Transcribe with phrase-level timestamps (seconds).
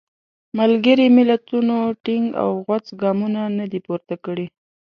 [0.57, 4.47] ملګري ملتونو ټینګ او غوڅ ګامونه نه دي پورته کړي.